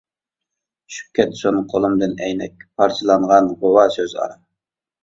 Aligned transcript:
چۈشۈپ 0.93 1.11
كەتسۇن 1.19 1.61
قولۇمدىن 1.75 2.17
ئەينەك، 2.23 2.67
پارچىلانغان 2.81 3.55
غۇۋا 3.63 3.89
سۆز 3.99 4.19
ئارا. 4.23 4.43